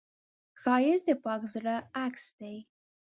ښایست 0.61 1.05
د 1.07 1.09
پاک 1.23 1.41
زړه 1.53 1.75
عکس 2.03 2.25
دی 2.39 2.55